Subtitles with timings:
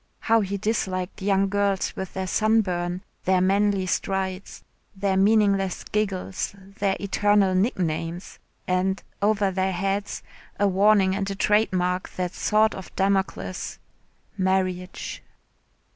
[0.21, 4.63] How he disliked young girls with their sunburn, their manly strides,
[4.95, 8.39] their meaningless giggles, their eternal nicknames!
[8.67, 10.23] And, over their heads,
[10.59, 13.77] a warning and a trade mark, that sword of Damocles
[14.39, 15.21] marriage.